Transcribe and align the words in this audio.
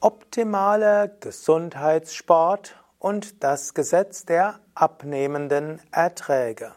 Optimaler 0.00 1.08
Gesundheitssport 1.08 2.76
und 3.00 3.42
das 3.42 3.74
Gesetz 3.74 4.24
der 4.24 4.60
abnehmenden 4.76 5.82
Erträge. 5.90 6.70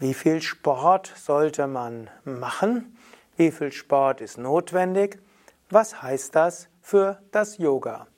Wie 0.00 0.12
viel 0.12 0.42
Sport 0.42 1.12
sollte 1.16 1.68
man 1.68 2.10
machen? 2.24 2.98
Wie 3.36 3.52
viel 3.52 3.70
Sport 3.70 4.20
ist 4.20 4.36
notwendig? 4.36 5.20
Was 5.70 6.02
heißt 6.02 6.34
das 6.34 6.66
für 6.82 7.20
das 7.30 7.58
Yoga? 7.58 8.08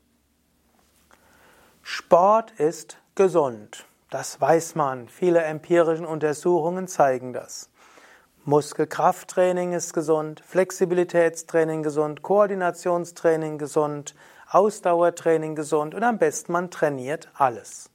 Sport 1.81 2.51
ist 2.59 2.99
gesund. 3.15 3.87
Das 4.11 4.41
weiß 4.41 4.75
man. 4.75 5.09
Viele 5.09 5.43
empirische 5.43 6.07
Untersuchungen 6.07 6.89
zeigen 6.89 7.33
das. 7.33 7.71
Muskelkrafttraining 8.45 9.73
ist 9.73 9.95
gesund, 9.95 10.41
Flexibilitätstraining 10.45 11.85
gesund, 11.85 12.23
Koordinationstraining 12.23 13.57
gesund, 13.57 14.17
Ausdauertraining 14.49 15.55
gesund 15.55 15.95
und 15.95 16.03
am 16.03 16.19
besten 16.19 16.51
man 16.51 16.73
trainiert 16.73 17.29
alles. 17.35 17.91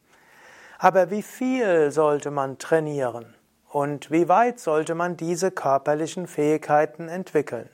Aber 0.80 1.10
wie 1.10 1.24
viel 1.24 1.92
sollte 1.92 2.32
man 2.32 2.58
trainieren? 2.58 3.35
Und 3.76 4.10
wie 4.10 4.30
weit 4.30 4.62
sollte 4.62 4.96
man 4.96 5.18
diese 5.18 5.52
körperlichen 5.52 6.28
Fähigkeiten 6.28 7.10
entwickeln? 7.10 7.68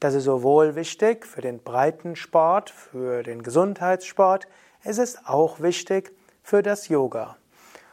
Das 0.00 0.14
ist 0.14 0.24
sowohl 0.24 0.74
wichtig 0.74 1.24
für 1.24 1.40
den 1.40 1.62
Breitensport, 1.62 2.70
für 2.70 3.22
den 3.22 3.44
Gesundheitssport, 3.44 4.48
es 4.82 4.98
ist 4.98 5.28
auch 5.28 5.60
wichtig 5.60 6.10
für 6.42 6.64
das 6.64 6.88
Yoga. 6.88 7.36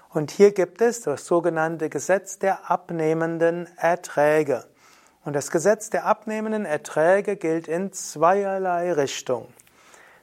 Und 0.10 0.32
hier 0.32 0.54
gibt 0.54 0.82
es 0.82 1.02
das 1.02 1.28
sogenannte 1.28 1.88
Gesetz 1.92 2.40
der 2.40 2.72
abnehmenden 2.72 3.70
Erträge. 3.78 4.66
Und 5.24 5.34
das 5.34 5.52
Gesetz 5.52 5.92
der 5.92 6.08
abnehmenden 6.08 6.66
Erträge 6.66 7.36
gilt 7.36 7.68
in 7.68 7.94
zweierlei 7.94 8.92
Richtung. 8.94 9.54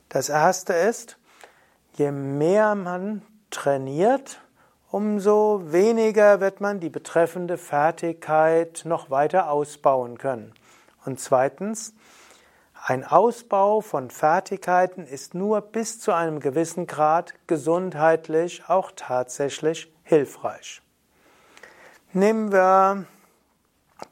Das 0.08 0.28
erste 0.28 0.72
ist, 0.72 1.18
je 1.94 2.10
mehr 2.10 2.74
man 2.74 3.22
trainiert, 3.50 4.40
umso 4.92 5.72
weniger 5.72 6.40
wird 6.40 6.60
man 6.60 6.78
die 6.78 6.90
betreffende 6.90 7.56
Fertigkeit 7.56 8.82
noch 8.84 9.08
weiter 9.08 9.50
ausbauen 9.50 10.18
können. 10.18 10.52
Und 11.06 11.18
zweitens, 11.18 11.94
ein 12.84 13.02
Ausbau 13.02 13.80
von 13.80 14.10
Fertigkeiten 14.10 15.06
ist 15.06 15.34
nur 15.34 15.62
bis 15.62 15.98
zu 15.98 16.12
einem 16.12 16.40
gewissen 16.40 16.86
Grad 16.86 17.32
gesundheitlich 17.46 18.64
auch 18.68 18.92
tatsächlich 18.94 19.90
hilfreich. 20.04 20.82
Nehmen 22.12 22.52
wir 22.52 23.06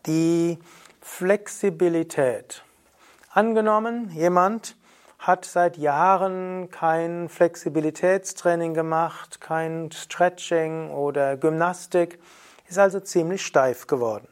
die 0.07 0.59
Flexibilität. 1.03 2.65
Angenommen, 3.33 4.11
jemand 4.13 4.77
hat 5.21 5.45
seit 5.45 5.77
Jahren 5.77 6.71
kein 6.71 7.29
Flexibilitätstraining 7.29 8.73
gemacht, 8.73 9.41
kein 9.41 9.93
Stretching 9.93 10.91
oder 10.91 11.37
Gymnastik, 11.37 12.19
ist 12.69 12.79
also 12.79 13.01
ziemlich 13.01 13.45
steif 13.45 13.87
geworden. 13.87 14.27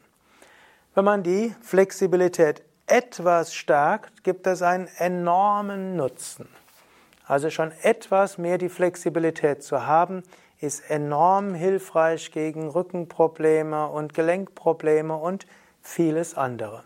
Wenn 0.95 1.05
man 1.05 1.21
die 1.21 1.53
Flexibilität 1.61 2.63
etwas 2.87 3.53
stärkt, 3.53 4.23
gibt 4.23 4.47
es 4.47 4.63
einen 4.63 4.87
enormen 4.97 5.95
Nutzen. 5.95 6.49
Also 7.27 7.51
schon 7.51 7.71
etwas 7.83 8.39
mehr 8.39 8.57
die 8.57 8.69
Flexibilität 8.69 9.61
zu 9.61 9.85
haben, 9.85 10.23
ist 10.59 10.89
enorm 10.89 11.53
hilfreich 11.53 12.31
gegen 12.31 12.67
Rückenprobleme 12.67 13.87
und 13.87 14.15
Gelenkprobleme 14.15 15.15
und 15.15 15.45
vieles 15.83 16.35
andere. 16.35 16.83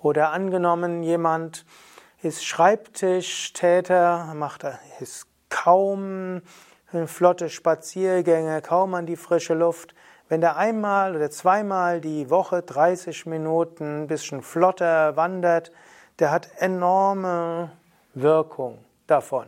Oder 0.00 0.32
angenommen, 0.32 1.02
jemand 1.02 1.66
ist 2.24 2.44
Schreibtischtäter, 2.44 4.32
macht 4.34 4.64
ist 5.00 5.26
kaum 5.50 6.42
flotte 7.06 7.50
Spaziergänge, 7.50 8.62
kaum 8.62 8.94
an 8.94 9.06
die 9.06 9.16
frische 9.16 9.54
Luft. 9.54 9.94
Wenn 10.28 10.40
der 10.40 10.56
einmal 10.56 11.14
oder 11.16 11.30
zweimal 11.30 12.00
die 12.00 12.30
Woche 12.30 12.62
30 12.62 13.26
Minuten 13.26 14.02
ein 14.02 14.06
bisschen 14.06 14.42
flotter 14.42 15.16
wandert, 15.16 15.70
der 16.18 16.30
hat 16.30 16.48
enorme 16.58 17.72
Wirkung 18.14 18.78
davon. 19.06 19.46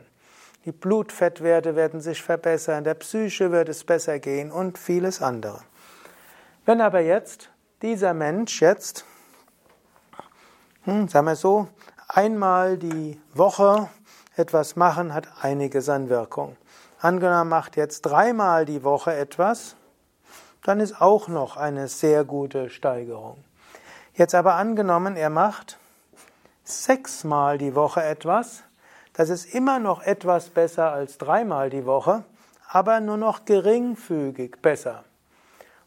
Die 0.64 0.72
Blutfettwerte 0.72 1.76
werden 1.76 2.00
sich 2.00 2.22
verbessern, 2.22 2.84
der 2.84 2.94
Psyche 2.94 3.52
wird 3.52 3.68
es 3.68 3.84
besser 3.84 4.18
gehen 4.18 4.50
und 4.50 4.78
vieles 4.78 5.22
andere. 5.22 5.60
Wenn 6.64 6.80
aber 6.80 7.00
jetzt 7.00 7.50
dieser 7.82 8.12
Mensch 8.12 8.60
jetzt, 8.60 9.04
hm, 10.82 11.08
sagen 11.08 11.26
wir 11.26 11.36
so, 11.36 11.68
einmal 12.08 12.76
die 12.76 13.20
Woche 13.34 13.88
etwas 14.36 14.76
machen, 14.76 15.14
hat 15.14 15.28
einiges 15.42 15.88
an 15.88 16.08
Wirkung. 16.08 16.56
Angenommen 17.00 17.50
macht 17.50 17.76
jetzt 17.76 18.02
dreimal 18.02 18.64
die 18.64 18.84
Woche 18.84 19.14
etwas, 19.14 19.76
dann 20.64 20.80
ist 20.80 21.00
auch 21.00 21.28
noch 21.28 21.56
eine 21.56 21.88
sehr 21.88 22.24
gute 22.24 22.70
Steigerung. 22.70 23.42
Jetzt 24.14 24.34
aber 24.34 24.54
angenommen, 24.54 25.16
er 25.16 25.30
macht 25.30 25.78
sechsmal 26.64 27.58
die 27.58 27.74
Woche 27.74 28.02
etwas, 28.02 28.62
das 29.12 29.30
ist 29.30 29.54
immer 29.54 29.78
noch 29.78 30.02
etwas 30.02 30.50
besser 30.50 30.92
als 30.92 31.18
dreimal 31.18 31.70
die 31.70 31.86
Woche, 31.86 32.24
aber 32.68 33.00
nur 33.00 33.16
noch 33.16 33.44
geringfügig 33.44 34.56
besser. 34.60 35.04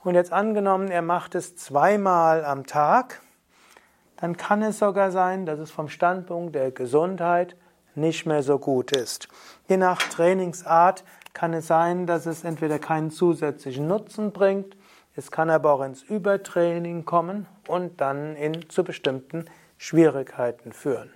Und 0.03 0.15
jetzt 0.15 0.31
angenommen, 0.31 0.89
er 0.89 1.01
macht 1.01 1.35
es 1.35 1.55
zweimal 1.55 2.45
am 2.45 2.65
Tag, 2.65 3.21
dann 4.19 4.37
kann 4.37 4.61
es 4.61 4.79
sogar 4.79 5.11
sein, 5.11 5.45
dass 5.45 5.59
es 5.59 5.71
vom 5.71 5.87
Standpunkt 5.89 6.55
der 6.55 6.71
Gesundheit 6.71 7.55
nicht 7.95 8.25
mehr 8.25 8.43
so 8.43 8.59
gut 8.59 8.91
ist. 8.91 9.27
Je 9.67 9.77
nach 9.77 9.97
Trainingsart 9.97 11.03
kann 11.33 11.53
es 11.53 11.67
sein, 11.67 12.05
dass 12.05 12.25
es 12.25 12.43
entweder 12.43 12.79
keinen 12.79 13.11
zusätzlichen 13.11 13.87
Nutzen 13.87 14.31
bringt, 14.31 14.75
es 15.15 15.31
kann 15.31 15.49
aber 15.49 15.73
auch 15.73 15.81
ins 15.81 16.03
Übertraining 16.03 17.03
kommen 17.03 17.45
und 17.67 17.99
dann 17.99 18.35
in, 18.35 18.69
zu 18.69 18.83
bestimmten 18.83 19.45
Schwierigkeiten 19.77 20.71
führen. 20.71 21.11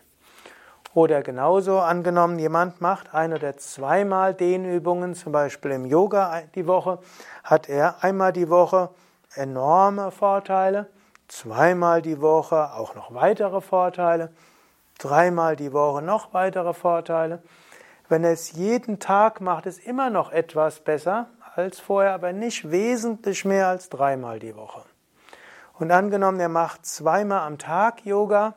Oder 0.94 1.24
genauso 1.24 1.80
angenommen, 1.80 2.38
jemand 2.38 2.82
macht 2.82 3.14
ein 3.14 3.34
oder 3.34 3.58
zweimal 3.58 4.34
Dehnübungen, 4.34 5.16
zum 5.16 5.32
Beispiel 5.32 5.72
im 5.72 5.86
Yoga 5.86 6.44
die 6.54 6.68
Woche, 6.68 7.00
hat 7.44 7.68
er 7.68 8.04
einmal 8.04 8.32
die 8.32 8.50
Woche 8.50 8.90
enorme 9.36 10.12
Vorteile 10.12 10.88
zweimal 11.34 12.02
die 12.02 12.22
Woche 12.22 12.74
auch 12.74 12.94
noch 12.96 13.14
weitere 13.14 13.60
Vorteile, 13.60 14.32
dreimal 15.00 15.56
die 15.56 15.74
Woche 15.74 16.02
noch 16.02 16.34
weitere 16.34 16.74
Vorteile. 16.74 17.42
Wenn 18.08 18.24
er 18.24 18.34
es 18.34 18.52
jeden 18.52 19.00
Tag 19.00 19.42
macht, 19.42 19.66
ist 19.66 19.86
immer 19.86 20.10
noch 20.10 20.32
etwas 20.32 20.82
besser 20.82 21.28
als 21.56 21.80
vorher, 21.80 22.14
aber 22.14 22.34
nicht 22.34 22.70
wesentlich 22.70 23.46
mehr 23.46 23.68
als 23.68 23.90
dreimal 23.90 24.40
die 24.40 24.56
Woche. 24.56 24.84
Und 25.80 25.92
angenommen, 25.92 26.40
er 26.40 26.50
macht 26.50 26.86
zweimal 26.86 27.40
am 27.48 27.58
Tag 27.58 28.06
Yoga, 28.06 28.54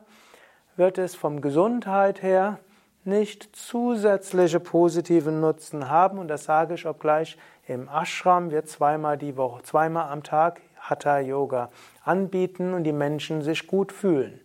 wird 0.75 0.99
es 0.99 1.15
vom 1.15 1.41
Gesundheit 1.41 2.21
her 2.21 2.59
nicht 3.03 3.55
zusätzliche 3.55 4.59
positive 4.59 5.31
Nutzen 5.31 5.89
haben. 5.89 6.19
Und 6.19 6.27
das 6.27 6.43
sage 6.43 6.75
ich 6.75 6.85
obgleich 6.85 7.37
im 7.65 7.89
Ashram 7.89 8.51
wird 8.51 8.69
zweimal 8.69 9.17
die 9.17 9.35
Woche, 9.35 9.63
zweimal 9.63 10.11
am 10.11 10.23
Tag 10.23 10.61
Hatha 10.89 11.19
Yoga 11.19 11.69
anbieten 12.03 12.73
und 12.73 12.83
die 12.83 12.93
Menschen 12.93 13.41
sich 13.41 13.67
gut 13.67 13.91
fühlen. 13.91 14.39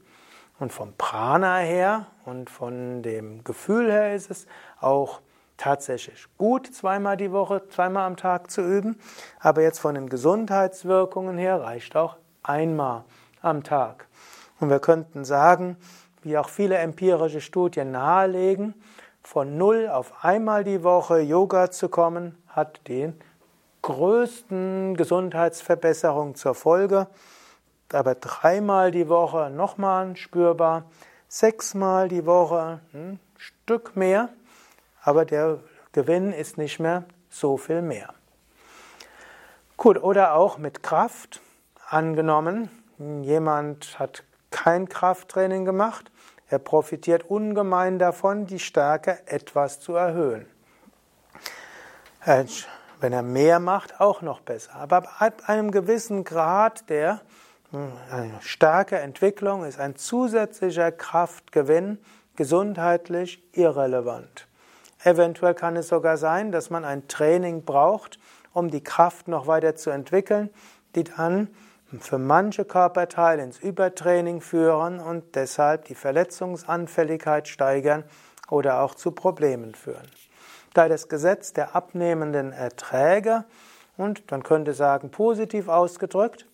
Und 0.58 0.72
vom 0.72 0.94
Prana 0.96 1.58
her 1.58 2.06
und 2.24 2.50
von 2.50 3.02
dem 3.02 3.42
Gefühl 3.42 3.90
her 3.90 4.14
ist 4.14 4.30
es 4.30 4.46
auch 4.80 5.20
tatsächlich 5.56 6.26
gut, 6.38 6.66
zweimal 6.72 7.16
die 7.16 7.32
Woche, 7.32 7.62
zweimal 7.68 8.06
am 8.06 8.16
Tag 8.16 8.50
zu 8.50 8.62
üben. 8.62 8.98
Aber 9.40 9.62
jetzt 9.62 9.78
von 9.78 9.94
den 9.94 10.08
Gesundheitswirkungen 10.08 11.38
her 11.38 11.60
reicht 11.60 11.96
auch 11.96 12.16
einmal 12.42 13.04
am 13.40 13.62
Tag. 13.62 14.06
Und 14.60 14.70
wir 14.70 14.80
könnten 14.80 15.24
sagen, 15.24 15.76
wie 16.22 16.38
auch 16.38 16.48
viele 16.48 16.76
empirische 16.76 17.40
Studien 17.40 17.90
nahelegen, 17.90 18.74
von 19.22 19.56
null 19.56 19.88
auf 19.88 20.24
einmal 20.24 20.64
die 20.64 20.82
Woche 20.82 21.20
Yoga 21.20 21.70
zu 21.70 21.88
kommen, 21.88 22.36
hat 22.48 22.86
den 22.88 23.20
größten 23.82 24.96
Gesundheitsverbesserung 24.96 26.34
zur 26.34 26.54
Folge. 26.54 27.08
Aber 27.92 28.14
dreimal 28.14 28.90
die 28.90 29.08
Woche 29.08 29.50
nochmal 29.50 30.16
spürbar, 30.16 30.84
sechsmal 31.28 32.08
die 32.08 32.24
Woche 32.24 32.80
ein 32.94 33.20
Stück 33.36 33.96
mehr, 33.96 34.30
aber 35.02 35.24
der 35.24 35.58
Gewinn 35.92 36.32
ist 36.32 36.56
nicht 36.56 36.78
mehr 36.80 37.04
so 37.28 37.56
viel 37.56 37.82
mehr. 37.82 38.14
Gut, 39.76 40.02
oder 40.02 40.34
auch 40.34 40.58
mit 40.58 40.82
Kraft. 40.82 41.40
Angenommen, 41.88 42.70
jemand 43.22 43.98
hat 43.98 44.24
kein 44.50 44.88
Krafttraining 44.88 45.64
gemacht, 45.66 46.10
Er 46.52 46.58
profitiert 46.58 47.30
ungemein 47.30 47.98
davon, 47.98 48.44
die 48.44 48.58
Stärke 48.58 49.20
etwas 49.24 49.80
zu 49.80 49.94
erhöhen. 49.94 50.44
Wenn 53.02 53.12
er 53.12 53.22
mehr 53.22 53.58
macht, 53.58 54.00
auch 54.00 54.22
noch 54.22 54.40
besser. 54.42 54.76
Aber 54.76 55.02
ab 55.18 55.42
einem 55.48 55.72
gewissen 55.72 56.22
Grad 56.22 56.88
der 56.88 57.20
hm, 57.72 57.90
Stärkeentwicklung 58.40 59.64
ist 59.64 59.80
ein 59.80 59.96
zusätzlicher 59.96 60.92
Kraftgewinn 60.92 61.98
gesundheitlich 62.36 63.42
irrelevant. 63.54 64.46
Eventuell 65.02 65.54
kann 65.54 65.74
es 65.74 65.88
sogar 65.88 66.16
sein, 66.16 66.52
dass 66.52 66.70
man 66.70 66.84
ein 66.84 67.08
Training 67.08 67.64
braucht, 67.64 68.20
um 68.52 68.70
die 68.70 68.84
Kraft 68.84 69.26
noch 69.26 69.48
weiter 69.48 69.74
zu 69.74 69.90
entwickeln, 69.90 70.48
die 70.94 71.02
dann 71.02 71.48
für 71.98 72.18
manche 72.18 72.64
Körperteile 72.64 73.42
ins 73.42 73.58
Übertraining 73.58 74.40
führen 74.40 75.00
und 75.00 75.34
deshalb 75.34 75.86
die 75.86 75.96
Verletzungsanfälligkeit 75.96 77.48
steigern 77.48 78.04
oder 78.48 78.80
auch 78.80 78.94
zu 78.94 79.10
Problemen 79.10 79.74
führen. 79.74 80.06
Da 80.74 80.88
das 80.88 81.08
Gesetz 81.08 81.52
der 81.52 81.76
abnehmenden 81.76 82.52
Erträge 82.52 83.44
und 83.96 84.30
man 84.30 84.42
könnte 84.42 84.74
sagen 84.74 85.10
positiv 85.10 85.68
ausgedrückt, 85.68 86.46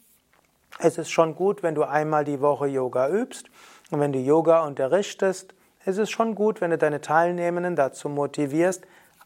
es 0.81 0.99
ist 0.99 1.11
schon 1.11 1.35
gut, 1.35 1.63
wenn 1.63 1.75
du 1.75 1.85
einmal 1.85 2.25
die 2.25 2.41
Woche 2.41 2.67
Yoga 2.67 3.09
übst 3.09 3.49
und 3.91 4.01
wenn 4.01 4.13
du 4.13 4.19
Yoga 4.19 4.65
unterrichtest, 4.65 5.55
es 5.85 5.99
ist 5.99 6.11
schon 6.11 6.35
gut, 6.35 6.61
wenn 6.61 6.71
du 6.71 6.79
deine 6.79 7.01
Teilnehmenden 7.01 7.77
dazu 7.77 8.09
motivierst, 8.09 8.85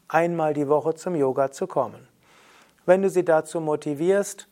einmal 0.08 0.54
die 0.54 0.68
Woche 0.68 0.94
zum 0.94 1.14
Yoga 1.14 1.50
zu 1.50 1.66
kommen. 1.66 2.06
Wenn 2.86 3.02
du 3.02 3.10
sie 3.10 3.24
dazu 3.24 3.60
motivierst, 3.60 4.48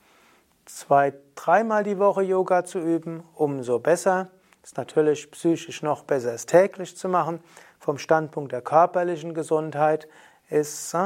zwei, 0.67 1.13
dreimal 1.35 1.85
die 1.85 1.99
Woche 1.99 2.23
Yoga 2.23 2.65
zu 2.65 2.79
üben, 2.79 3.23
umso 3.35 3.79
besser. 3.79 4.29
Ist 4.63 4.77
natürlich 4.77 5.31
psychisch 5.31 5.83
noch 5.83 6.05
besser, 6.05 6.35
es 6.35 6.47
täglich 6.47 6.97
zu 6.97 7.09
machen. 7.09 7.41
Vom 7.79 7.99
Standpunkt 7.99 8.53
der 8.53 8.61
körperlichen 8.61 9.33
Gesundheit 9.35 10.07
ist 10.51 10.97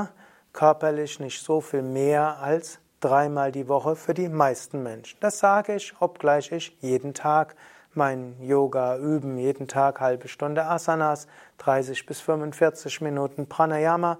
körperlich 0.52 1.20
nicht 1.20 1.42
so 1.42 1.60
viel 1.60 1.82
mehr 1.82 2.38
als 2.38 2.78
dreimal 3.00 3.52
die 3.52 3.68
Woche 3.68 3.96
für 3.96 4.14
die 4.14 4.28
meisten 4.28 4.82
Menschen. 4.82 5.18
Das 5.20 5.38
sage 5.38 5.74
ich, 5.74 5.94
obgleich 6.00 6.50
ich 6.52 6.76
jeden 6.80 7.12
Tag 7.12 7.54
mein 7.92 8.36
Yoga 8.40 8.96
üben, 8.96 9.36
jeden 9.36 9.68
Tag 9.68 10.00
halbe 10.00 10.28
Stunde 10.28 10.64
Asanas, 10.64 11.26
30 11.58 12.06
bis 12.06 12.20
45 12.20 13.02
Minuten 13.02 13.46
Pranayama, 13.46 14.18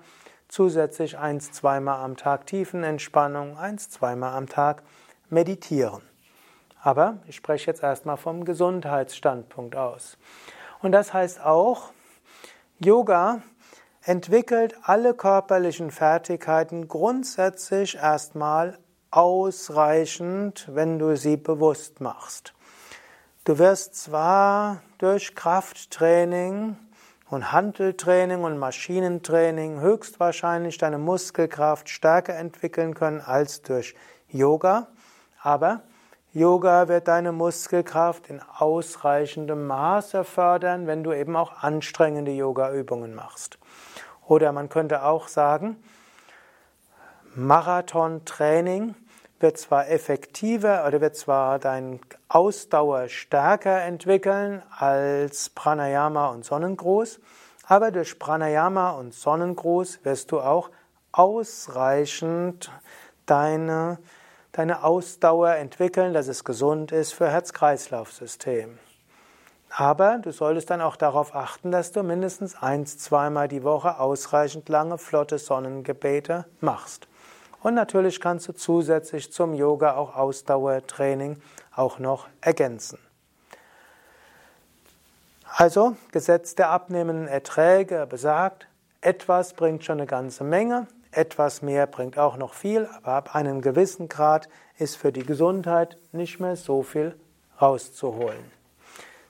zusätzlich 0.49 1.19
eins, 1.19 1.51
zweimal 1.53 2.05
am 2.05 2.17
Tag 2.17 2.47
Tiefenentspannung, 2.47 3.57
eins, 3.57 3.89
zweimal 3.91 4.35
am 4.35 4.49
Tag 4.49 4.83
meditieren. 5.31 6.03
Aber 6.83 7.19
ich 7.27 7.37
spreche 7.37 7.71
jetzt 7.71 7.83
erstmal 7.83 8.19
vom 8.19 8.45
Gesundheitsstandpunkt 8.45 9.75
aus. 9.75 10.19
Und 10.83 10.93
das 10.93 11.15
heißt 11.15 11.41
auch, 11.43 11.91
Yoga 12.79 13.41
entwickelt 14.05 14.77
alle 14.83 15.15
körperlichen 15.15 15.91
Fertigkeiten 15.91 16.89
grundsätzlich 16.89 17.97
erstmal 17.97 18.79
ausreichend, 19.11 20.69
wenn 20.71 20.99
du 20.99 21.17
sie 21.17 21.39
bewusst 21.39 22.01
machst. 22.01 22.53
Du 23.45 23.59
wirst 23.59 23.95
zwar 23.97 24.83
durch 24.99 25.35
Krafttraining 25.35 26.77
und 27.31 27.53
Handeltraining 27.53 28.45
und 28.45 28.59
Maschinentraining 28.59 29.81
höchstwahrscheinlich 29.81 30.77
deine 30.77 30.99
Muskelkraft 30.99 31.89
stärker 31.89 32.35
entwickeln 32.35 32.95
können 32.95 33.23
als 33.23 33.63
durch 33.63 33.95
Yoga, 34.29 34.89
aber 35.41 35.83
Yoga 36.33 36.89
wird 36.89 37.09
deine 37.09 37.33
Muskelkraft 37.33 38.29
in 38.29 38.43
ausreichendem 38.43 39.67
Maße 39.67 40.25
fördern, 40.25 40.87
wenn 40.87 41.05
du 41.05 41.13
eben 41.13 41.37
auch 41.37 41.63
anstrengende 41.63 42.33
Yoga-Übungen 42.33 43.15
machst. 43.15 43.59
Oder 44.27 44.53
man 44.53 44.69
könnte 44.69 45.05
auch 45.05 45.29
sagen, 45.29 45.77
Marathontraining 47.35 48.95
wird 49.41 49.59
zwar 49.59 49.89
effektiver 49.89 50.87
oder 50.87 51.01
wird 51.01 51.17
zwar 51.17 51.59
deine 51.59 51.99
Ausdauer 52.29 53.09
stärker 53.09 53.83
entwickeln 53.83 54.63
als 54.71 55.51
Pranayama 55.51 56.29
und 56.29 56.45
Sonnengruß, 56.45 57.21
aber 57.67 57.91
durch 57.91 58.19
Pranayama 58.19 58.93
und 58.93 59.13
Sonnengruß 59.13 60.05
wirst 60.05 60.33
du 60.33 60.41
auch 60.41 60.71
ausreichend 61.13 62.71
deine 63.27 63.99
deine 64.55 64.85
Ausdauer 64.85 65.57
entwickeln, 65.57 66.15
dass 66.15 66.29
es 66.29 66.45
gesund 66.45 66.93
ist 66.93 67.13
für 67.13 67.29
Herz-Kreislauf-System. 67.29 68.79
Aber 69.77 70.19
du 70.19 70.31
solltest 70.31 70.71
dann 70.71 70.81
auch 70.81 70.95
darauf 70.95 71.35
achten, 71.35 71.73
dass 71.73 71.91
du 71.91 72.05
mindestens 72.05 72.55
eins, 72.55 72.97
zweimal 72.97 73.49
die 73.49 73.65
Woche 73.65 73.99
ausreichend 73.99 74.69
lange, 74.69 74.99
flotte 74.99 75.39
Sonnengebete 75.39 76.45
machst. 76.61 77.09
Und 77.61 77.75
natürlich 77.75 78.21
kannst 78.21 78.47
du 78.47 78.53
zusätzlich 78.53 79.33
zum 79.33 79.53
Yoga 79.53 79.97
auch 79.97 80.15
Ausdauertraining 80.15 81.43
auch 81.75 81.99
noch 81.99 82.29
ergänzen. 82.41 82.99
Also, 85.57 85.97
Gesetz 86.13 86.55
der 86.55 86.71
abnehmenden 86.71 87.27
Erträge 87.27 88.07
besagt, 88.09 88.69
etwas 89.01 89.55
bringt 89.55 89.85
schon 89.85 89.99
eine 89.99 90.07
ganze 90.07 90.45
Menge, 90.45 90.87
etwas 91.11 91.63
mehr 91.63 91.89
bringt 91.89 92.17
auch 92.17 92.37
noch 92.37 92.55
viel, 92.55 92.89
aber 92.97 93.13
ab 93.13 93.35
einem 93.35 93.61
gewissen 93.61 94.09
Grad 94.09 94.49
ist 94.79 94.97
für 94.97 95.11
die 95.11 95.25
Gesundheit 95.25 95.97
nicht 96.13 96.39
mehr 96.39 96.55
so 96.55 96.85
viel 96.85 97.17
rauszuholen. 97.61 98.64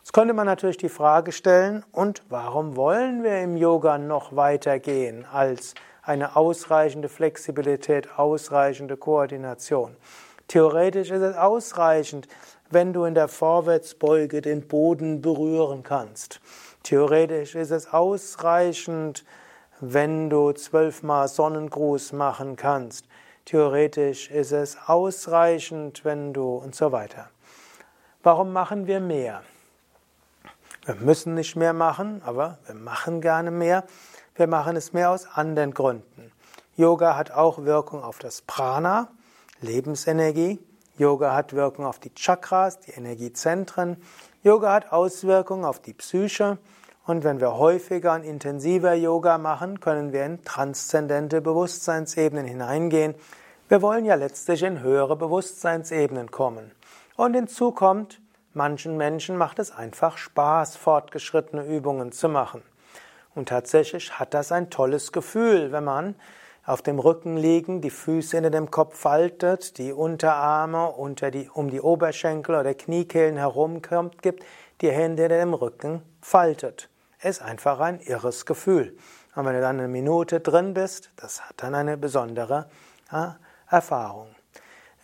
Jetzt 0.04 0.12
könnte 0.12 0.34
man 0.34 0.44
natürlich 0.44 0.76
die 0.76 0.90
Frage 0.90 1.32
stellen, 1.32 1.82
und 1.90 2.22
warum 2.28 2.76
wollen 2.76 3.22
wir 3.22 3.40
im 3.40 3.56
Yoga 3.56 3.96
noch 3.96 4.36
weitergehen 4.36 5.24
als 5.32 5.72
eine 6.02 6.36
ausreichende 6.36 7.08
Flexibilität, 7.08 8.18
ausreichende 8.18 8.98
Koordination? 8.98 9.96
Theoretisch 10.46 11.10
ist 11.10 11.22
es 11.22 11.34
ausreichend, 11.38 12.28
wenn 12.68 12.92
du 12.92 13.04
in 13.04 13.14
der 13.14 13.28
Vorwärtsbeuge 13.28 14.42
den 14.42 14.68
Boden 14.68 15.22
berühren 15.22 15.82
kannst. 15.82 16.38
Theoretisch 16.82 17.54
ist 17.54 17.70
es 17.70 17.90
ausreichend, 17.90 19.24
wenn 19.80 20.28
du 20.28 20.52
zwölfmal 20.52 21.28
Sonnengruß 21.28 22.12
machen 22.12 22.56
kannst. 22.56 23.06
Theoretisch 23.46 24.30
ist 24.30 24.52
es 24.52 24.76
ausreichend, 24.86 26.04
wenn 26.04 26.34
du 26.34 26.56
und 26.56 26.74
so 26.74 26.92
weiter. 26.92 27.30
Warum 28.22 28.52
machen 28.52 28.86
wir 28.86 29.00
mehr? 29.00 29.40
Wir 30.86 30.96
müssen 30.96 31.34
nicht 31.34 31.56
mehr 31.56 31.72
machen, 31.72 32.20
aber 32.26 32.58
wir 32.66 32.74
machen 32.74 33.22
gerne 33.22 33.50
mehr. 33.50 33.84
Wir 34.34 34.46
machen 34.46 34.76
es 34.76 34.92
mehr 34.92 35.10
aus 35.10 35.26
anderen 35.26 35.72
Gründen. 35.72 36.30
Yoga 36.76 37.16
hat 37.16 37.30
auch 37.30 37.64
Wirkung 37.64 38.02
auf 38.02 38.18
das 38.18 38.42
Prana, 38.42 39.08
Lebensenergie. 39.62 40.58
Yoga 40.98 41.34
hat 41.34 41.54
Wirkung 41.54 41.86
auf 41.86 41.98
die 42.00 42.14
Chakras, 42.14 42.80
die 42.80 42.90
Energiezentren. 42.90 43.96
Yoga 44.42 44.74
hat 44.74 44.92
Auswirkungen 44.92 45.64
auf 45.64 45.80
die 45.80 45.94
Psyche. 45.94 46.58
Und 47.06 47.24
wenn 47.24 47.40
wir 47.40 47.56
häufiger 47.56 48.14
und 48.14 48.24
intensiver 48.24 48.92
Yoga 48.92 49.38
machen, 49.38 49.80
können 49.80 50.12
wir 50.12 50.26
in 50.26 50.44
transzendente 50.44 51.40
Bewusstseinsebenen 51.40 52.44
hineingehen. 52.44 53.14
Wir 53.68 53.80
wollen 53.80 54.04
ja 54.04 54.16
letztlich 54.16 54.62
in 54.62 54.80
höhere 54.80 55.16
Bewusstseinsebenen 55.16 56.30
kommen. 56.30 56.72
Und 57.16 57.34
hinzu 57.34 57.72
kommt, 57.72 58.20
manchen 58.54 58.96
Menschen 58.96 59.36
macht 59.36 59.58
es 59.58 59.70
einfach 59.70 60.18
Spaß, 60.18 60.76
fortgeschrittene 60.76 61.64
Übungen 61.64 62.12
zu 62.12 62.28
machen. 62.28 62.62
Und 63.34 63.48
tatsächlich 63.48 64.18
hat 64.18 64.34
das 64.34 64.52
ein 64.52 64.70
tolles 64.70 65.12
Gefühl, 65.12 65.72
wenn 65.72 65.84
man 65.84 66.14
auf 66.64 66.80
dem 66.80 66.98
Rücken 66.98 67.36
liegen, 67.36 67.80
die 67.80 67.90
Füße 67.90 68.36
hinter 68.36 68.50
dem 68.50 68.70
Kopf 68.70 68.98
faltet, 68.98 69.78
die 69.78 69.92
Unterarme 69.92 70.88
unter 70.88 71.30
die, 71.30 71.50
um 71.52 71.68
die 71.70 71.80
Oberschenkel 71.80 72.54
oder 72.54 72.74
Kniekehlen 72.74 73.36
herumkommt, 73.36 74.22
gibt, 74.22 74.44
die 74.80 74.90
Hände 74.90 75.22
hinter 75.22 75.38
dem 75.38 75.54
Rücken 75.54 76.02
faltet 76.20 76.88
ist 77.24 77.42
einfach 77.42 77.80
ein 77.80 78.00
irres 78.00 78.46
Gefühl. 78.46 78.96
Und 79.34 79.46
wenn 79.46 79.54
du 79.54 79.60
dann 79.60 79.78
eine 79.78 79.88
Minute 79.88 80.40
drin 80.40 80.74
bist, 80.74 81.10
das 81.16 81.40
hat 81.42 81.54
dann 81.56 81.74
eine 81.74 81.96
besondere 81.96 82.68
ja, 83.10 83.38
Erfahrung. 83.68 84.28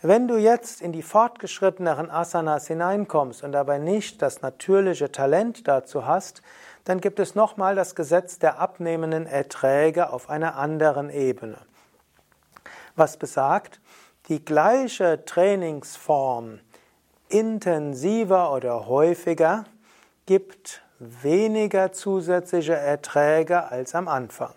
Wenn 0.03 0.27
du 0.27 0.37
jetzt 0.37 0.81
in 0.81 0.91
die 0.91 1.03
fortgeschritteneren 1.03 2.09
Asanas 2.09 2.65
hineinkommst 2.65 3.43
und 3.43 3.51
dabei 3.51 3.77
nicht 3.77 4.21
das 4.23 4.41
natürliche 4.41 5.11
Talent 5.11 5.67
dazu 5.67 6.07
hast, 6.07 6.41
dann 6.85 6.99
gibt 6.99 7.19
es 7.19 7.35
nochmal 7.35 7.75
das 7.75 7.93
Gesetz 7.93 8.39
der 8.39 8.59
abnehmenden 8.59 9.27
Erträge 9.27 10.11
auf 10.11 10.29
einer 10.31 10.55
anderen 10.55 11.11
Ebene. 11.11 11.57
Was 12.95 13.17
besagt, 13.17 13.79
die 14.27 14.43
gleiche 14.43 15.23
Trainingsform 15.23 16.59
intensiver 17.29 18.53
oder 18.53 18.87
häufiger 18.87 19.65
gibt 20.25 20.81
weniger 20.97 21.91
zusätzliche 21.91 22.75
Erträge 22.75 23.69
als 23.69 23.93
am 23.93 24.07
Anfang. 24.07 24.53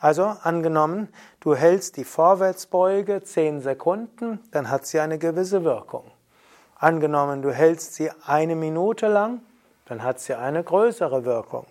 Also 0.00 0.34
angenommen, 0.42 1.08
du 1.40 1.54
hältst 1.54 1.98
die 1.98 2.04
Vorwärtsbeuge 2.04 3.22
10 3.22 3.60
Sekunden, 3.60 4.40
dann 4.50 4.70
hat 4.70 4.86
sie 4.86 4.98
eine 4.98 5.18
gewisse 5.18 5.62
Wirkung. 5.62 6.10
Angenommen, 6.76 7.42
du 7.42 7.52
hältst 7.52 7.94
sie 7.94 8.10
eine 8.24 8.56
Minute 8.56 9.08
lang, 9.08 9.42
dann 9.84 10.02
hat 10.02 10.18
sie 10.18 10.34
eine 10.34 10.64
größere 10.64 11.26
Wirkung. 11.26 11.66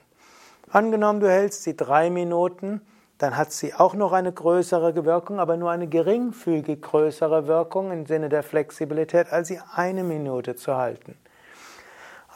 Angenommen, 0.70 1.20
du 1.20 1.28
hältst 1.28 1.64
sie 1.64 1.76
drei 1.76 2.12
Minuten, 2.12 2.82
dann 3.18 3.36
hat 3.36 3.52
sie 3.52 3.74
auch 3.74 3.96
noch 3.96 4.14
eine 4.14 4.32
größere 4.32 5.04
Wirkung, 5.04 5.40
aber 5.40 5.58
nur 5.58 5.72
eine 5.72 5.88
geringfügig 5.88 6.84
größere 6.84 7.48
Wirkung 7.48 7.92
im 7.92 8.06
Sinne 8.06 8.30
der 8.30 8.44
Flexibilität, 8.44 9.34
als 9.34 9.48
sie 9.48 9.60
eine 9.74 10.04
Minute 10.04 10.56
zu 10.56 10.76
halten. 10.76 11.18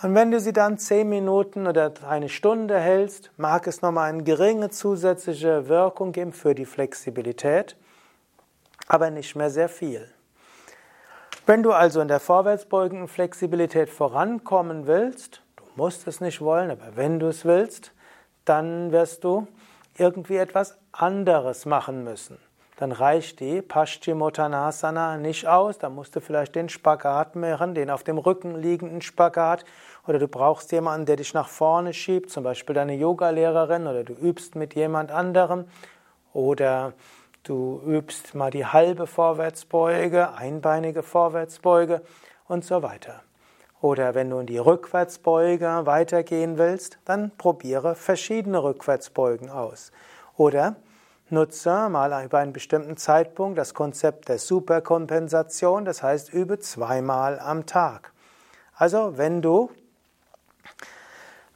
Und 0.04 0.16
wenn 0.16 0.32
du 0.32 0.40
sie 0.42 0.52
dann 0.52 0.78
zehn 0.78 1.08
Minuten 1.08 1.66
oder 1.66 1.94
eine 2.06 2.28
Stunde 2.28 2.78
hältst, 2.78 3.32
mag 3.38 3.68
es 3.68 3.82
nochmal 3.82 4.10
eine 4.10 4.24
geringe 4.24 4.70
zusätzliche 4.70 5.70
Wirkung 5.70 6.12
geben 6.12 6.34
für 6.34 6.54
die 6.54 6.66
Flexibilität, 6.66 7.78
aber 8.90 9.12
nicht 9.12 9.38
mehr 9.38 9.50
sehr 9.50 9.70
viel. 9.70 10.06
Wenn 11.46 11.64
du 11.64 11.72
also 11.72 12.02
in 12.02 12.10
der 12.10 12.20
vorwärtsbeugenden 12.20 13.08
Flexibilität 13.08 13.90
vorankommen 13.90 14.88
willst, 14.88 15.42
du 15.56 15.64
musst 15.78 16.06
es 16.06 16.20
nicht 16.20 16.42
wollen, 16.42 16.70
aber 16.70 16.98
wenn 16.98 17.22
du 17.22 17.28
es 17.28 17.46
willst, 17.46 17.94
dann 18.44 18.92
wirst 18.92 19.24
du 19.24 19.48
irgendwie 19.98 20.36
etwas 20.36 20.78
anderes 20.92 21.66
machen 21.66 22.04
müssen. 22.04 22.38
Dann 22.78 22.92
reicht 22.92 23.40
die 23.40 23.62
Paschimottanasana 23.62 25.18
nicht 25.18 25.48
aus, 25.48 25.78
dann 25.78 25.94
musst 25.94 26.16
du 26.16 26.22
vielleicht 26.22 26.56
den 26.56 26.70
Spagat 26.70 27.36
machen, 27.36 27.76
den 27.76 27.90
auf 27.90 28.04
dem 28.04 28.18
Rücken 28.18 28.56
liegenden 28.56 29.02
Spagat, 29.02 29.64
oder 30.06 30.20
du 30.20 30.28
brauchst 30.28 30.72
jemanden, 30.72 31.06
der 31.06 31.16
dich 31.16 31.34
nach 31.34 31.48
vorne 31.48 31.94
schiebt, 31.94 32.30
zum 32.30 32.44
Beispiel 32.44 32.76
deine 32.76 32.96
Yogalehrerin, 32.96 33.88
oder 33.88 34.04
du 34.04 34.14
übst 34.14 34.56
mit 34.56 34.76
jemand 34.76 35.12
anderem, 35.12 35.66
oder 36.34 36.94
du 37.44 37.82
übst 37.86 38.36
mal 38.36 38.52
die 38.52 38.66
halbe 38.66 39.08
Vorwärtsbeuge, 39.08 40.34
einbeinige 40.34 41.04
Vorwärtsbeuge 41.04 42.02
und 42.48 42.66
so 42.66 42.84
weiter. 42.84 43.22
Oder 43.82 44.16
wenn 44.16 44.30
du 44.30 44.40
in 44.40 44.46
die 44.46 44.58
Rückwärtsbeuge 44.58 45.82
weitergehen 45.86 46.58
willst, 46.58 47.00
dann 47.06 47.32
probiere 47.38 47.96
verschiedene 47.96 48.64
Rückwärtsbeugen 48.64 49.50
aus. 49.50 49.92
Oder 50.38 50.78
nutze 51.30 51.90
mal 51.90 52.24
über 52.24 52.40
einen 52.40 52.54
bestimmten 52.54 52.96
Zeitpunkt 52.96 53.58
das 53.58 53.74
Konzept 53.74 54.30
der 54.30 54.40
Superkompensation, 54.40 55.84
das 55.84 56.02
heißt 56.02 56.34
übe 56.34 56.60
zweimal 56.60 57.40
am 57.40 57.66
Tag. 57.66 58.14
Also 58.76 59.18
wenn 59.18 59.42
du 59.42 59.70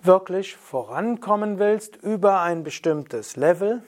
wirklich 0.08 0.58
vorankommen 0.58 1.60
willst 1.60 1.98
über 1.98 2.42
ein 2.42 2.64
bestimmtes 2.64 3.36
Level, 3.36 3.84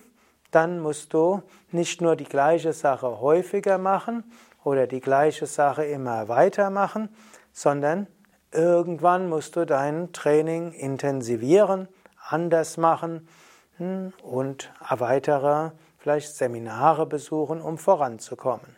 dann 0.52 0.80
musst 0.80 1.14
du 1.14 1.42
nicht 1.72 2.02
nur 2.02 2.16
die 2.16 2.26
gleiche 2.26 2.74
Sache 2.74 3.20
häufiger 3.20 3.78
machen 3.78 4.24
oder 4.64 4.86
die 4.86 5.02
gleiche 5.02 5.48
Sache 5.48 5.86
immer 5.86 6.28
weitermachen, 6.28 7.10
sondern 7.52 8.08
Irgendwann 8.52 9.30
musst 9.30 9.56
du 9.56 9.66
dein 9.66 10.12
Training 10.12 10.72
intensivieren, 10.72 11.88
anders 12.30 12.78
machen 12.78 13.28
hm, 13.78 14.12
und 14.24 14.72
weitere 14.90 15.72
vielleicht 16.00 16.36
Seminare 16.36 17.06
besuchen, 17.06 17.62
um 17.62 17.78
voranzukommen. 17.78 18.76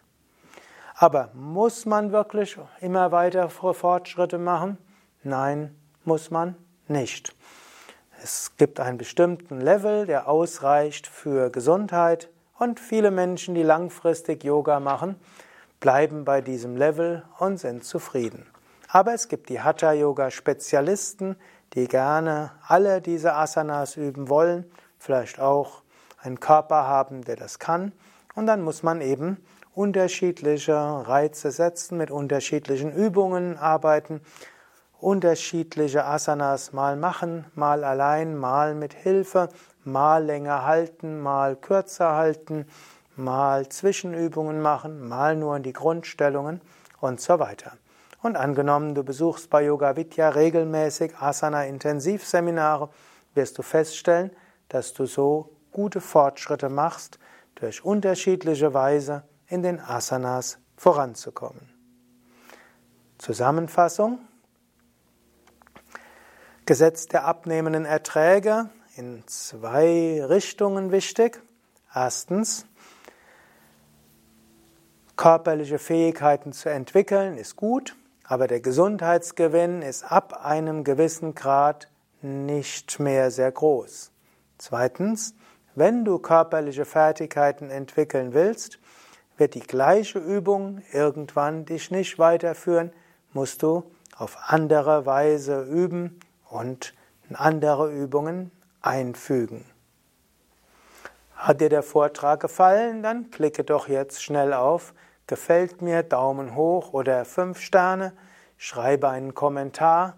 Aber 0.96 1.30
muss 1.34 1.86
man 1.86 2.12
wirklich 2.12 2.58
immer 2.82 3.12
weiter 3.14 3.50
Fortschritte 3.50 4.38
machen? 4.38 4.78
Nein, 5.24 5.74
muss 6.04 6.32
man 6.32 6.56
nicht. 6.92 7.36
Es 8.24 8.56
gibt 8.58 8.80
einen 8.80 8.98
bestimmten 8.98 9.60
Level, 9.60 10.06
der 10.06 10.28
ausreicht 10.28 11.08
für 11.08 11.50
Gesundheit 11.50 12.30
und 12.60 12.80
viele 12.80 13.10
Menschen, 13.10 13.56
die 13.56 13.64
langfristig 13.64 14.44
Yoga 14.44 14.80
machen, 14.80 15.16
bleiben 15.80 16.24
bei 16.24 16.42
diesem 16.42 16.78
Level 16.78 17.24
und 17.40 17.58
sind 17.58 17.84
zufrieden. 17.84 18.46
Aber 18.88 19.14
es 19.14 19.28
gibt 19.28 19.50
die 19.50 19.62
Hatha-Yoga-Spezialisten, 19.62 21.36
die 21.74 21.88
gerne 21.88 22.52
alle 22.68 23.02
diese 23.02 23.34
Asanas 23.34 23.96
üben 23.96 24.30
wollen, 24.30 24.70
vielleicht 25.00 25.40
auch 25.40 25.82
einen 26.22 26.40
Körper 26.40 26.86
haben, 26.86 27.24
der 27.24 27.38
das 27.38 27.58
kann. 27.58 27.94
Und 28.36 28.46
dann 28.46 28.62
muss 28.62 28.84
man 28.84 29.02
eben 29.02 29.38
unterschiedliche 29.74 30.76
Reize 30.76 31.52
setzen, 31.52 31.98
mit 31.98 32.12
unterschiedlichen 32.12 32.94
Übungen 32.94 33.58
arbeiten, 33.58 34.22
unterschiedliche 35.02 36.06
Asanas 36.06 36.74
mal 36.74 36.96
machen, 36.96 37.46
mal 37.56 37.84
allein, 37.84 38.38
mal 38.38 38.76
mit 38.76 38.94
Hilfe, 38.94 39.50
mal 39.84 40.24
länger 40.24 40.66
halten, 40.66 41.20
mal 41.20 41.56
kürzer 41.56 42.16
halten, 42.16 42.66
mal 43.16 43.68
Zwischenübungen 43.70 44.62
machen, 44.62 45.08
mal 45.08 45.36
nur 45.36 45.58
in 45.58 45.64
die 45.64 45.74
Grundstellungen 45.74 46.62
und 47.00 47.20
so 47.20 47.40
weiter. 47.40 47.74
Und 48.22 48.38
angenommen, 48.38 48.94
du 48.94 49.04
besuchst 49.04 49.50
bei 49.50 49.66
Yoga 49.66 49.96
Vidya 49.96 50.30
regelmäßig 50.30 51.18
Asana-Intensivseminare, 51.18 52.90
wirst 53.34 53.58
du 53.58 53.64
feststellen, 53.64 54.32
dass 54.70 54.94
du 54.94 55.08
so 55.08 55.58
gute 55.72 56.02
Fortschritte 56.02 56.70
machst, 56.70 57.18
durch 57.56 57.84
unterschiedliche 57.84 58.74
Weise 58.74 59.24
in 59.48 59.64
den 59.64 59.80
Asanas 59.80 60.60
voranzukommen. 60.78 61.70
Zusammenfassung. 63.18 64.20
Gesetz 66.66 67.08
der 67.08 67.26
abnehmenden 67.26 67.86
Erträge 67.86 68.70
in 68.96 69.24
zwei 69.26 70.24
Richtungen 70.24 70.92
wichtig. 70.92 71.42
Erstens, 71.94 72.66
körperliche 75.16 75.80
Fähigkeiten 75.80 76.54
zu 76.54 76.70
entwickeln 76.70 77.38
ist 77.38 77.56
gut. 77.56 77.96
Aber 78.24 78.48
der 78.48 78.62
Gesundheitsgewinn 78.62 79.82
ist 79.82 80.10
ab 80.10 80.46
einem 80.46 80.86
gewissen 80.86 81.36
Grad 81.36 81.90
nicht 82.22 83.00
mehr 83.00 83.30
sehr 83.30 83.52
groß. 83.52 84.12
Zweitens, 84.58 85.36
wenn 85.76 86.06
du 86.06 86.18
körperliche 86.20 86.86
Fertigkeiten 86.86 87.70
entwickeln 87.70 88.34
willst, 88.34 88.80
wird 89.38 89.56
die 89.56 89.60
gleiche 89.60 90.20
Übung 90.20 90.82
irgendwann 90.94 91.66
dich 91.66 91.92
nicht 91.92 92.20
weiterführen, 92.20 92.94
musst 93.34 93.64
du 93.64 93.84
auf 94.16 94.38
andere 94.48 95.06
Weise 95.06 95.64
üben 95.64 96.20
und 96.52 96.94
andere 97.34 97.92
Übungen 97.92 98.52
einfügen. 98.82 99.66
Hat 101.36 101.62
dir 101.62 101.70
der 101.70 101.84
Vortrag 101.84 102.40
gefallen, 102.40 103.02
dann 103.02 103.32
klicke 103.32 103.64
doch 103.64 103.88
jetzt 103.88 104.22
schnell 104.22 104.54
auf 104.54 104.94
gefällt 105.32 105.82
mir, 105.82 106.04
Daumen 106.04 106.56
hoch 106.56 106.92
oder 106.92 107.24
fünf 107.24 107.62
Sterne, 107.62 108.12
schreibe 108.58 109.08
einen 109.08 109.34
Kommentar 109.34 110.18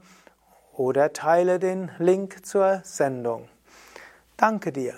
oder 0.75 1.13
teile 1.13 1.59
den 1.59 1.91
Link 1.99 2.43
zur 2.47 2.81
Sendung. 2.83 3.47
Danke 4.37 4.71
dir. 4.71 4.95